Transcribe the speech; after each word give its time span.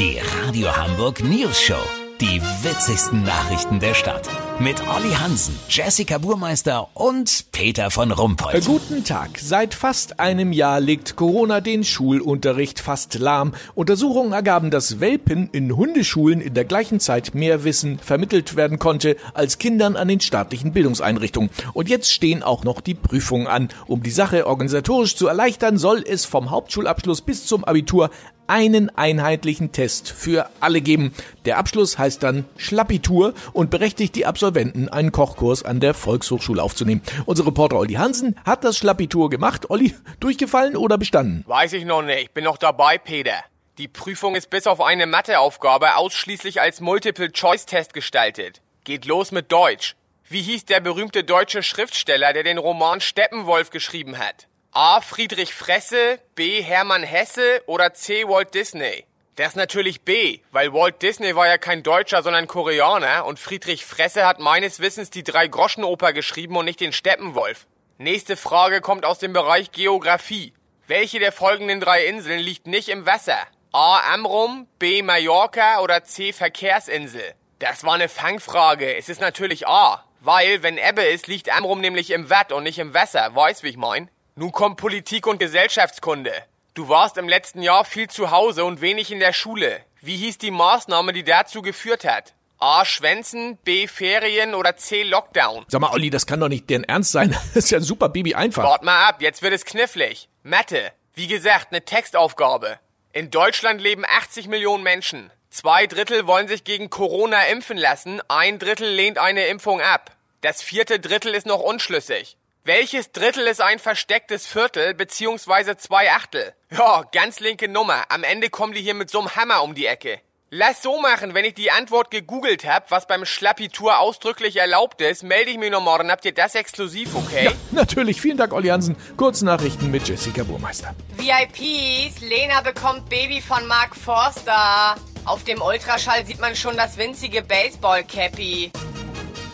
Die 0.00 0.18
Radio 0.46 0.74
Hamburg 0.74 1.22
News 1.22 1.60
Show. 1.60 1.74
Die 2.22 2.40
witzigsten 2.62 3.22
Nachrichten 3.22 3.80
der 3.80 3.92
Stadt. 3.92 4.30
Mit 4.58 4.80
Olli 4.88 5.12
Hansen, 5.12 5.58
Jessica 5.68 6.16
Burmeister 6.16 6.88
und 6.94 7.46
Peter 7.52 7.90
von 7.90 8.10
Rumpold. 8.10 8.54
Äh, 8.54 8.60
Guten 8.60 9.04
Tag. 9.04 9.38
Seit 9.38 9.74
fast 9.74 10.18
einem 10.18 10.54
Jahr 10.54 10.80
legt 10.80 11.16
Corona 11.16 11.60
den 11.60 11.84
Schulunterricht 11.84 12.80
fast 12.80 13.18
lahm. 13.18 13.52
Untersuchungen 13.74 14.32
ergaben, 14.32 14.70
dass 14.70 15.00
Welpen 15.00 15.50
in 15.52 15.76
Hundeschulen 15.76 16.40
in 16.40 16.54
der 16.54 16.64
gleichen 16.64 16.98
Zeit 16.98 17.34
mehr 17.34 17.64
Wissen 17.64 17.98
vermittelt 17.98 18.56
werden 18.56 18.78
konnte 18.78 19.16
als 19.34 19.58
Kindern 19.58 19.96
an 19.96 20.08
den 20.08 20.20
staatlichen 20.20 20.72
Bildungseinrichtungen. 20.72 21.50
Und 21.74 21.90
jetzt 21.90 22.10
stehen 22.10 22.42
auch 22.42 22.64
noch 22.64 22.80
die 22.80 22.94
Prüfungen 22.94 23.48
an. 23.48 23.68
Um 23.86 24.02
die 24.02 24.10
Sache 24.10 24.46
organisatorisch 24.46 25.14
zu 25.14 25.26
erleichtern, 25.26 25.76
soll 25.76 26.02
es 26.06 26.24
vom 26.24 26.50
Hauptschulabschluss 26.50 27.20
bis 27.20 27.44
zum 27.44 27.64
Abitur 27.64 28.10
einen 28.50 28.90
einheitlichen 28.90 29.70
Test 29.70 30.10
für 30.10 30.50
alle 30.58 30.80
geben. 30.80 31.14
Der 31.44 31.56
Abschluss 31.56 31.98
heißt 31.98 32.22
dann 32.24 32.44
Schlappitur 32.56 33.32
und 33.52 33.70
berechtigt 33.70 34.16
die 34.16 34.26
Absolventen, 34.26 34.88
einen 34.88 35.12
Kochkurs 35.12 35.64
an 35.64 35.78
der 35.78 35.94
Volkshochschule 35.94 36.60
aufzunehmen. 36.60 37.00
Unser 37.26 37.46
Reporter 37.46 37.78
Olli 37.78 37.94
Hansen 37.94 38.36
hat 38.44 38.64
das 38.64 38.76
Schlappitur 38.76 39.30
gemacht. 39.30 39.70
Olli, 39.70 39.94
durchgefallen 40.18 40.76
oder 40.76 40.98
bestanden? 40.98 41.44
Weiß 41.46 41.72
ich 41.74 41.84
noch 41.84 42.02
nicht. 42.02 42.34
Bin 42.34 42.42
noch 42.42 42.58
dabei, 42.58 42.98
Peter. 42.98 43.44
Die 43.78 43.86
Prüfung 43.86 44.34
ist 44.34 44.50
bis 44.50 44.66
auf 44.66 44.80
eine 44.80 45.06
Matheaufgabe 45.06 45.94
ausschließlich 45.94 46.60
als 46.60 46.80
Multiple-Choice-Test 46.80 47.94
gestaltet. 47.94 48.60
Geht 48.82 49.04
los 49.06 49.30
mit 49.30 49.52
Deutsch. 49.52 49.94
Wie 50.28 50.42
hieß 50.42 50.64
der 50.64 50.80
berühmte 50.80 51.22
deutsche 51.22 51.62
Schriftsteller, 51.62 52.32
der 52.32 52.42
den 52.42 52.58
Roman 52.58 53.00
Steppenwolf 53.00 53.70
geschrieben 53.70 54.18
hat? 54.18 54.48
A. 54.72 55.00
Friedrich 55.00 55.52
Fresse, 55.52 56.20
B. 56.36 56.62
Hermann 56.62 57.02
Hesse 57.02 57.60
oder 57.66 57.92
C. 57.92 58.28
Walt 58.28 58.54
Disney? 58.54 59.04
Das 59.34 59.48
ist 59.48 59.56
natürlich 59.56 60.02
B, 60.02 60.42
weil 60.52 60.72
Walt 60.72 61.02
Disney 61.02 61.34
war 61.34 61.48
ja 61.48 61.58
kein 61.58 61.82
Deutscher, 61.82 62.22
sondern 62.22 62.46
Koreaner 62.46 63.24
und 63.24 63.40
Friedrich 63.40 63.84
Fresse 63.84 64.24
hat 64.24 64.38
meines 64.38 64.78
Wissens 64.78 65.10
die 65.10 65.24
Drei-Groschen-Oper 65.24 66.12
geschrieben 66.12 66.56
und 66.56 66.66
nicht 66.66 66.78
den 66.78 66.92
Steppenwolf. 66.92 67.66
Nächste 67.98 68.36
Frage 68.36 68.80
kommt 68.80 69.04
aus 69.04 69.18
dem 69.18 69.32
Bereich 69.32 69.72
Geografie. 69.72 70.54
Welche 70.86 71.18
der 71.18 71.32
folgenden 71.32 71.80
drei 71.80 72.06
Inseln 72.06 72.38
liegt 72.38 72.68
nicht 72.68 72.90
im 72.90 73.06
Wasser? 73.06 73.38
A. 73.72 74.14
Amrum, 74.14 74.68
B. 74.78 75.02
Mallorca 75.02 75.80
oder 75.80 76.04
C. 76.04 76.32
Verkehrsinsel? 76.32 77.34
Das 77.58 77.82
war 77.82 77.94
eine 77.94 78.08
Fangfrage. 78.08 78.94
Es 78.94 79.08
ist 79.08 79.20
natürlich 79.20 79.66
A. 79.66 80.04
Weil, 80.20 80.62
wenn 80.62 80.78
Ebbe 80.78 81.02
ist, 81.02 81.26
liegt 81.26 81.52
Amrum 81.52 81.80
nämlich 81.80 82.10
im 82.10 82.30
Watt 82.30 82.52
und 82.52 82.62
nicht 82.62 82.78
im 82.78 82.94
Wasser. 82.94 83.34
Weißt, 83.34 83.64
wie 83.64 83.70
ich 83.70 83.76
mein? 83.76 84.08
Nun 84.36 84.52
kommt 84.52 84.76
Politik 84.76 85.26
und 85.26 85.38
Gesellschaftskunde. 85.38 86.32
Du 86.74 86.88
warst 86.88 87.18
im 87.18 87.28
letzten 87.28 87.62
Jahr 87.62 87.84
viel 87.84 88.08
zu 88.08 88.30
Hause 88.30 88.64
und 88.64 88.80
wenig 88.80 89.10
in 89.10 89.18
der 89.18 89.32
Schule. 89.32 89.80
Wie 90.00 90.16
hieß 90.16 90.38
die 90.38 90.50
Maßnahme, 90.50 91.12
die 91.12 91.24
dazu 91.24 91.62
geführt 91.62 92.04
hat? 92.04 92.32
A. 92.58 92.84
Schwänzen, 92.84 93.56
B. 93.64 93.86
Ferien 93.86 94.54
oder 94.54 94.76
C. 94.76 95.02
Lockdown? 95.02 95.64
Sag 95.68 95.80
mal, 95.80 95.90
Olli, 95.90 96.10
das 96.10 96.26
kann 96.26 96.40
doch 96.40 96.48
nicht 96.48 96.70
deren 96.70 96.84
Ernst 96.84 97.12
sein. 97.12 97.30
Das 97.54 97.64
ist 97.64 97.70
ja 97.70 97.80
super 97.80 98.08
Baby 98.08 98.34
einfach. 98.34 98.62
Wart 98.62 98.84
mal 98.84 99.08
ab, 99.08 99.20
jetzt 99.20 99.42
wird 99.42 99.52
es 99.52 99.64
knifflig. 99.64 100.28
Mathe. 100.42 100.92
Wie 101.14 101.26
gesagt, 101.26 101.68
eine 101.70 101.84
Textaufgabe. 101.84 102.78
In 103.12 103.30
Deutschland 103.30 103.80
leben 103.80 104.04
80 104.06 104.46
Millionen 104.46 104.84
Menschen. 104.84 105.32
Zwei 105.50 105.86
Drittel 105.88 106.28
wollen 106.28 106.46
sich 106.46 106.62
gegen 106.62 106.90
Corona 106.90 107.46
impfen 107.46 107.76
lassen, 107.76 108.22
ein 108.28 108.60
Drittel 108.60 108.88
lehnt 108.88 109.18
eine 109.18 109.46
Impfung 109.46 109.80
ab. 109.80 110.16
Das 110.42 110.62
vierte 110.62 111.00
Drittel 111.00 111.34
ist 111.34 111.46
noch 111.46 111.60
unschlüssig. 111.60 112.36
Welches 112.64 113.10
Drittel 113.10 113.46
ist 113.46 113.62
ein 113.62 113.78
verstecktes 113.78 114.46
Viertel 114.46 114.92
beziehungsweise 114.92 115.78
zwei 115.78 116.10
Achtel? 116.12 116.52
Ja, 116.70 117.04
ganz 117.10 117.40
linke 117.40 117.68
Nummer. 117.68 118.04
Am 118.10 118.22
Ende 118.22 118.50
kommen 118.50 118.74
die 118.74 118.82
hier 118.82 118.92
mit 118.92 119.08
so'm 119.08 119.34
Hammer 119.34 119.62
um 119.62 119.74
die 119.74 119.86
Ecke. 119.86 120.20
Lass 120.50 120.82
so 120.82 121.00
machen, 121.00 121.32
wenn 121.32 121.46
ich 121.46 121.54
die 121.54 121.70
Antwort 121.70 122.10
gegoogelt 122.10 122.66
hab, 122.66 122.90
was 122.90 123.06
beim 123.06 123.24
Schlappitur 123.24 123.98
ausdrücklich 123.98 124.56
erlaubt 124.56 125.00
ist, 125.00 125.22
melde 125.22 125.50
ich 125.50 125.56
mich 125.56 125.70
noch 125.70 125.80
morgen. 125.80 126.10
Habt 126.10 126.26
ihr 126.26 126.34
das 126.34 126.54
exklusiv, 126.54 127.14
okay? 127.14 127.44
Ja, 127.44 127.52
natürlich. 127.70 128.20
Vielen 128.20 128.36
Dank, 128.36 128.52
Olli 128.52 128.68
Hansen. 128.68 128.94
Kurznachrichten 129.16 129.90
mit 129.90 130.06
Jessica 130.06 130.42
Burmeister. 130.42 130.94
VIPs, 131.16 132.20
Lena 132.20 132.60
bekommt 132.60 133.08
Baby 133.08 133.40
von 133.40 133.66
Mark 133.68 133.96
Forster. 133.96 134.96
Auf 135.24 135.44
dem 135.44 135.62
Ultraschall 135.62 136.26
sieht 136.26 136.40
man 136.40 136.54
schon 136.54 136.76
das 136.76 136.98
winzige 136.98 137.40
Baseball-Cappy. 137.42 138.72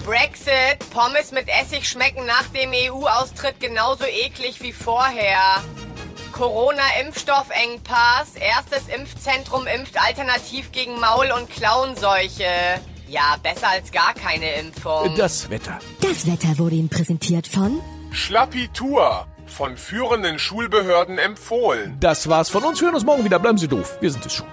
Brexit, 0.06 0.78
Pommes 0.94 1.32
mit 1.32 1.48
Essig 1.48 1.88
schmecken 1.88 2.24
nach 2.26 2.46
dem 2.54 2.70
EU-Austritt 2.72 3.58
genauso 3.58 4.04
eklig 4.04 4.62
wie 4.62 4.72
vorher. 4.72 5.64
Corona-Impfstoffengpass, 6.30 8.36
erstes 8.36 8.86
Impfzentrum 8.86 9.66
impft 9.66 10.00
alternativ 10.00 10.70
gegen 10.70 11.00
Maul- 11.00 11.32
und 11.36 11.50
Klauenseuche. 11.50 12.44
Ja, 13.08 13.34
besser 13.42 13.68
als 13.68 13.90
gar 13.90 14.14
keine 14.14 14.54
Impfung. 14.54 15.16
Das 15.16 15.50
Wetter. 15.50 15.80
Das 16.00 16.24
Wetter 16.28 16.56
wurde 16.58 16.76
Ihnen 16.76 16.88
präsentiert 16.88 17.48
von 17.48 17.80
Schlappitur. 18.12 19.26
Von 19.48 19.76
führenden 19.76 20.38
Schulbehörden 20.38 21.18
empfohlen. 21.18 21.96
Das 21.98 22.28
war's 22.28 22.48
von 22.48 22.62
uns. 22.62 22.80
Wir 22.80 22.86
hören 22.86 22.94
uns 22.94 23.04
morgen 23.04 23.24
wieder. 23.24 23.40
Bleiben 23.40 23.58
Sie 23.58 23.66
doof. 23.66 23.96
Wir 24.00 24.12
sind 24.12 24.24
es 24.24 24.34
schon. 24.34 24.46